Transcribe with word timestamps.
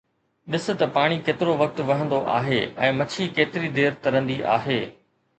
ڏس 0.53 0.63
ته 0.79 0.85
پاڻي 0.95 1.17
ڪيترو 1.25 1.53
وقت 1.61 1.77
وهندو 1.89 2.21
آهي 2.37 2.61
۽ 2.87 2.89
مڇي 3.01 3.27
ڪيتري 3.35 3.69
دير 3.77 3.93
ترندي 4.07 4.39
آهي. 4.55 4.79